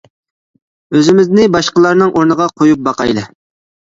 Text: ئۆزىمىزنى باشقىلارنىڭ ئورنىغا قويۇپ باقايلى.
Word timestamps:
ئۆزىمىزنى 0.95 1.45
باشقىلارنىڭ 1.55 2.13
ئورنىغا 2.21 2.47
قويۇپ 2.63 2.81
باقايلى. 2.89 3.25